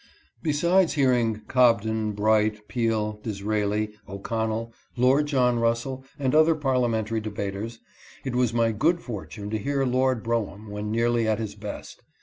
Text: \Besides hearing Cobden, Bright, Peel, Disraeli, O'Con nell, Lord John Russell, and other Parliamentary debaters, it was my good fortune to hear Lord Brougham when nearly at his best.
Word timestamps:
\Besides 0.41 0.93
hearing 0.93 1.41
Cobden, 1.47 2.13
Bright, 2.13 2.67
Peel, 2.67 3.19
Disraeli, 3.21 3.91
O'Con 4.09 4.49
nell, 4.49 4.73
Lord 4.97 5.27
John 5.27 5.59
Russell, 5.59 6.03
and 6.17 6.33
other 6.33 6.55
Parliamentary 6.55 7.21
debaters, 7.21 7.77
it 8.23 8.35
was 8.35 8.51
my 8.51 8.71
good 8.71 8.99
fortune 8.99 9.51
to 9.51 9.59
hear 9.59 9.85
Lord 9.85 10.23
Brougham 10.23 10.71
when 10.71 10.89
nearly 10.89 11.27
at 11.27 11.37
his 11.37 11.53
best. 11.53 12.01